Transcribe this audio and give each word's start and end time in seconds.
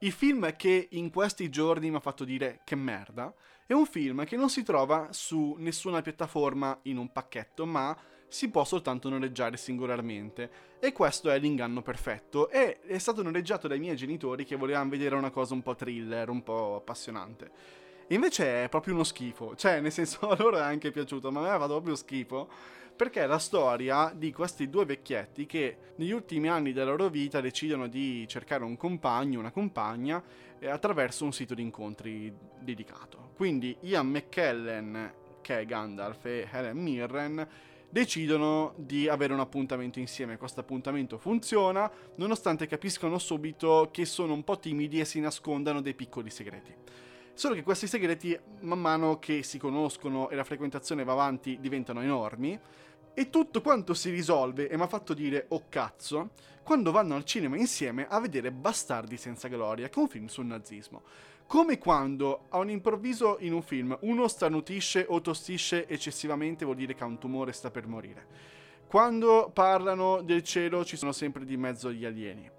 Il 0.00 0.12
film 0.12 0.54
che 0.56 0.88
in 0.90 1.10
questi 1.10 1.48
giorni 1.48 1.88
mi 1.88 1.96
ha 1.96 2.00
fatto 2.00 2.24
dire 2.24 2.60
che 2.64 2.76
merda 2.76 3.32
è 3.64 3.72
un 3.72 3.86
film 3.86 4.24
che 4.24 4.36
non 4.36 4.50
si 4.50 4.62
trova 4.62 5.08
su 5.10 5.56
nessuna 5.58 6.02
piattaforma 6.02 6.78
in 6.82 6.98
un 6.98 7.10
pacchetto, 7.10 7.64
ma 7.64 7.96
si 8.28 8.50
può 8.50 8.64
soltanto 8.64 9.08
noleggiare 9.08 9.56
singolarmente. 9.56 10.50
E 10.80 10.92
questo 10.92 11.30
è 11.30 11.38
l'inganno 11.38 11.80
perfetto. 11.80 12.50
E 12.50 12.80
è 12.82 12.98
stato 12.98 13.22
noleggiato 13.22 13.68
dai 13.68 13.78
miei 13.78 13.96
genitori 13.96 14.44
che 14.44 14.56
volevano 14.56 14.90
vedere 14.90 15.14
una 15.14 15.30
cosa 15.30 15.54
un 15.54 15.62
po' 15.62 15.74
thriller, 15.74 16.28
un 16.28 16.42
po' 16.42 16.76
appassionante. 16.76 17.50
Invece 18.08 18.64
è 18.64 18.68
proprio 18.68 18.94
uno 18.94 19.04
schifo. 19.04 19.56
Cioè, 19.56 19.80
nel 19.80 19.92
senso, 19.92 20.28
a 20.30 20.36
loro 20.38 20.56
è 20.56 20.62
anche 20.62 20.90
piaciuto, 20.90 21.32
ma 21.32 21.40
a 21.40 21.42
me 21.42 21.58
fatto 21.58 21.72
proprio 21.72 21.96
schifo. 21.96 22.48
Perché 22.96 23.22
è 23.22 23.26
la 23.26 23.38
storia 23.38 24.10
di 24.14 24.32
questi 24.32 24.70
due 24.70 24.86
vecchietti 24.86 25.44
che 25.44 25.76
negli 25.96 26.12
ultimi 26.12 26.48
anni 26.48 26.72
della 26.72 26.92
loro 26.92 27.10
vita 27.10 27.42
decidono 27.42 27.88
di 27.88 28.26
cercare 28.26 28.64
un 28.64 28.78
compagno, 28.78 29.38
una 29.38 29.50
compagna, 29.50 30.22
eh, 30.58 30.68
attraverso 30.68 31.24
un 31.24 31.32
sito 31.32 31.54
di 31.54 31.60
incontri 31.60 32.32
dedicato. 32.58 33.32
Quindi 33.36 33.76
Ian 33.80 34.06
McKellen, 34.06 35.12
che 35.42 35.60
è 35.60 35.66
Gandalf, 35.66 36.24
e 36.24 36.48
Helen 36.50 36.78
Mirren 36.78 37.46
decidono 37.90 38.72
di 38.76 39.08
avere 39.08 39.34
un 39.34 39.40
appuntamento 39.40 39.98
insieme. 39.98 40.38
Questo 40.38 40.60
appuntamento 40.60 41.18
funziona, 41.18 41.90
nonostante 42.14 42.66
capiscono 42.66 43.18
subito 43.18 43.90
che 43.92 44.06
sono 44.06 44.32
un 44.32 44.42
po' 44.42 44.58
timidi 44.58 45.00
e 45.00 45.04
si 45.04 45.20
nascondano 45.20 45.82
dei 45.82 45.94
piccoli 45.94 46.30
segreti. 46.30 46.74
Solo 47.36 47.54
che 47.54 47.62
questi 47.62 47.86
segreti, 47.86 48.34
man 48.60 48.80
mano 48.80 49.18
che 49.18 49.42
si 49.42 49.58
conoscono 49.58 50.30
e 50.30 50.36
la 50.36 50.42
frequentazione 50.42 51.04
va 51.04 51.12
avanti, 51.12 51.58
diventano 51.60 52.00
enormi. 52.00 52.58
E 53.12 53.28
tutto 53.28 53.60
quanto 53.60 53.92
si 53.92 54.08
risolve, 54.08 54.70
e 54.70 54.76
mi 54.78 54.82
ha 54.82 54.86
fatto 54.86 55.12
dire 55.12 55.44
oh 55.48 55.64
cazzo, 55.68 56.30
quando 56.62 56.92
vanno 56.92 57.14
al 57.14 57.26
cinema 57.26 57.58
insieme 57.58 58.06
a 58.08 58.20
vedere 58.20 58.50
Bastardi 58.50 59.18
senza 59.18 59.48
gloria, 59.48 59.90
che 59.90 59.98
è 59.98 60.02
un 60.02 60.08
film 60.08 60.26
sul 60.28 60.46
nazismo. 60.46 61.02
Come 61.46 61.76
quando 61.76 62.46
a 62.48 62.56
un 62.56 62.70
improvviso 62.70 63.36
in 63.40 63.52
un 63.52 63.60
film 63.60 63.94
uno 64.00 64.28
starnutisce 64.28 65.04
o 65.06 65.20
tossisce 65.20 65.86
eccessivamente 65.86 66.64
vuol 66.64 66.78
dire 66.78 66.94
che 66.94 67.02
ha 67.02 67.06
un 67.06 67.18
tumore 67.18 67.50
e 67.50 67.54
sta 67.54 67.70
per 67.70 67.86
morire. 67.86 68.26
Quando 68.86 69.50
parlano 69.52 70.22
del 70.22 70.42
cielo 70.42 70.86
ci 70.86 70.96
sono 70.96 71.12
sempre 71.12 71.44
di 71.44 71.58
mezzo 71.58 71.92
gli 71.92 72.06
alieni 72.06 72.50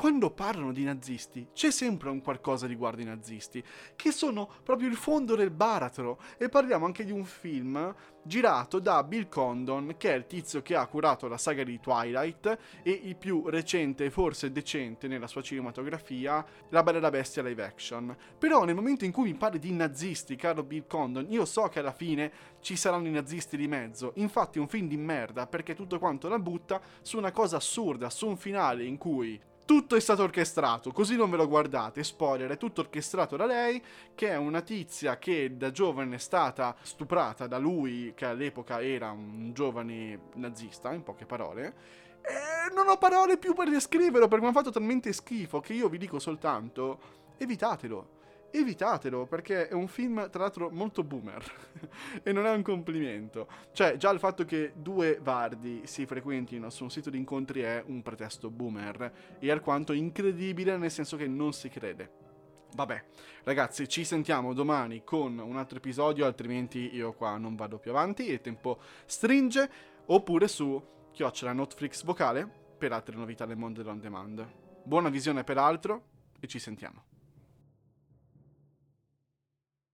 quando 0.00 0.30
parlano 0.30 0.72
di 0.72 0.82
nazisti 0.82 1.48
c'è 1.52 1.70
sempre 1.70 2.08
un 2.08 2.22
qualcosa 2.22 2.66
riguardo 2.66 3.02
i 3.02 3.04
nazisti, 3.04 3.62
che 3.94 4.12
sono 4.12 4.48
proprio 4.62 4.88
il 4.88 4.96
fondo 4.96 5.34
del 5.34 5.50
baratro. 5.50 6.18
E 6.38 6.48
parliamo 6.48 6.86
anche 6.86 7.04
di 7.04 7.12
un 7.12 7.26
film 7.26 7.94
girato 8.22 8.78
da 8.78 9.04
Bill 9.04 9.28
Condon, 9.28 9.96
che 9.98 10.14
è 10.14 10.16
il 10.16 10.26
tizio 10.26 10.62
che 10.62 10.74
ha 10.74 10.86
curato 10.86 11.28
la 11.28 11.36
saga 11.36 11.64
di 11.64 11.78
Twilight 11.80 12.58
e 12.82 12.90
il 12.90 13.14
più 13.16 13.46
recente 13.50 14.06
e 14.06 14.10
forse 14.10 14.50
decente 14.50 15.06
nella 15.06 15.26
sua 15.26 15.42
cinematografia, 15.42 16.42
La 16.70 16.82
Bella 16.82 16.96
e 16.96 17.00
la 17.02 17.10
Bestia 17.10 17.42
live 17.42 17.62
action. 17.62 18.16
Però 18.38 18.64
nel 18.64 18.74
momento 18.74 19.04
in 19.04 19.12
cui 19.12 19.24
mi 19.24 19.36
parli 19.36 19.58
di 19.58 19.70
nazisti, 19.70 20.34
caro 20.34 20.62
Bill 20.62 20.86
Condon, 20.86 21.26
io 21.28 21.44
so 21.44 21.68
che 21.68 21.80
alla 21.80 21.92
fine 21.92 22.32
ci 22.60 22.74
saranno 22.74 23.06
i 23.06 23.12
nazisti 23.12 23.58
di 23.58 23.68
mezzo. 23.68 24.12
Infatti 24.14 24.56
è 24.56 24.62
un 24.62 24.68
film 24.68 24.88
di 24.88 24.96
merda 24.96 25.46
perché 25.46 25.74
tutto 25.74 25.98
quanto 25.98 26.26
la 26.28 26.38
butta 26.38 26.80
su 27.02 27.18
una 27.18 27.32
cosa 27.32 27.56
assurda, 27.58 28.08
su 28.08 28.26
un 28.26 28.38
finale 28.38 28.84
in 28.84 28.96
cui 28.96 29.38
tutto 29.70 29.94
è 29.94 30.00
stato 30.00 30.24
orchestrato, 30.24 30.90
così 30.90 31.14
non 31.14 31.30
ve 31.30 31.36
lo 31.36 31.46
guardate. 31.46 32.02
Spoiler, 32.02 32.50
è 32.50 32.56
tutto 32.56 32.80
orchestrato 32.80 33.36
da 33.36 33.46
lei, 33.46 33.80
che 34.16 34.30
è 34.30 34.36
una 34.36 34.62
tizia 34.62 35.16
che 35.16 35.56
da 35.56 35.70
giovane 35.70 36.16
è 36.16 36.18
stata 36.18 36.74
stuprata 36.82 37.46
da 37.46 37.56
lui, 37.56 38.12
che 38.16 38.24
all'epoca 38.24 38.82
era 38.82 39.12
un 39.12 39.52
giovane 39.54 40.22
nazista, 40.34 40.92
in 40.92 41.04
poche 41.04 41.24
parole. 41.24 41.74
E 42.20 42.74
non 42.74 42.88
ho 42.88 42.96
parole 42.96 43.38
più 43.38 43.54
per 43.54 43.70
descriverlo 43.70 44.26
perché 44.26 44.42
mi 44.42 44.50
ha 44.50 44.54
fatto 44.54 44.72
talmente 44.72 45.12
schifo 45.12 45.60
che 45.60 45.72
io 45.72 45.88
vi 45.88 45.98
dico 45.98 46.18
soltanto 46.18 46.98
evitatelo 47.36 48.18
evitatelo 48.50 49.26
perché 49.26 49.68
è 49.68 49.72
un 49.72 49.88
film 49.88 50.28
tra 50.30 50.42
l'altro 50.42 50.70
molto 50.70 51.02
boomer 51.02 51.42
e 52.22 52.32
non 52.32 52.46
è 52.46 52.52
un 52.52 52.62
complimento. 52.62 53.48
Cioè 53.72 53.96
già 53.96 54.10
il 54.10 54.18
fatto 54.18 54.44
che 54.44 54.72
due 54.74 55.18
vardi 55.20 55.82
si 55.84 56.06
frequentino 56.06 56.70
su 56.70 56.84
un 56.84 56.90
sito 56.90 57.10
di 57.10 57.18
incontri 57.18 57.60
è 57.60 57.82
un 57.86 58.02
pretesto 58.02 58.50
boomer 58.50 59.38
e 59.38 59.50
alquanto 59.50 59.92
incredibile 59.92 60.76
nel 60.76 60.90
senso 60.90 61.16
che 61.16 61.26
non 61.26 61.52
si 61.52 61.68
crede. 61.68 62.28
Vabbè, 62.72 63.04
ragazzi, 63.44 63.88
ci 63.88 64.04
sentiamo 64.04 64.52
domani 64.52 65.02
con 65.02 65.38
un 65.38 65.56
altro 65.56 65.78
episodio, 65.78 66.24
altrimenti 66.24 66.94
io 66.94 67.12
qua 67.12 67.36
non 67.36 67.56
vado 67.56 67.78
più 67.78 67.90
avanti, 67.90 68.30
il 68.30 68.40
tempo 68.40 68.80
stringe, 69.06 69.68
oppure 70.06 70.46
su 70.46 70.80
chiocciola 71.10 71.52
Netflix 71.52 72.04
vocale 72.04 72.48
per 72.78 72.92
altre 72.92 73.16
novità 73.16 73.44
del 73.44 73.56
mondo 73.56 73.82
dell'on 73.82 73.98
demand. 73.98 74.46
Buona 74.84 75.08
visione 75.08 75.42
peraltro 75.42 76.04
e 76.38 76.46
ci 76.46 76.58
sentiamo. 76.58 77.09